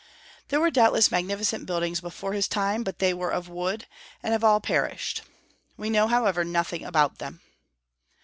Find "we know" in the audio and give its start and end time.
5.77-6.07